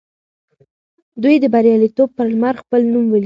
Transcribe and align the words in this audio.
دوی 1.21 1.35
د 1.43 1.45
بریالیتوب 1.53 2.09
پر 2.17 2.25
لمر 2.33 2.55
خپل 2.63 2.81
نوم 2.91 3.05
ولیکه. 3.09 3.19